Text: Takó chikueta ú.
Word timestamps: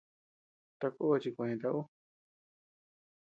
Takó 0.79 1.09
chikueta 1.21 1.69
ú. 1.79 1.81